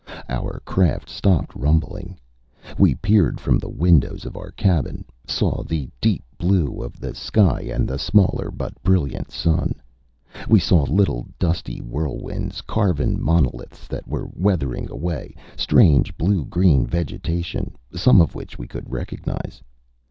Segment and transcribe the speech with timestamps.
[0.29, 2.17] Our craft stopped rumbling.
[2.79, 7.69] We peered from the windows of our cabin, saw the deep blue of the sky
[7.71, 9.75] and the smaller but brilliant Sun.
[10.49, 17.75] We saw little dusty whirlwinds, carven monoliths that were weathering away, strange blue green vegetation,
[17.93, 19.61] some of which we could recognize.